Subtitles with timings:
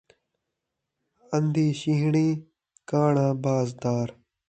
[1.35, 2.29] اندھی شینھݨی،
[2.89, 4.07] کاݨا باز دار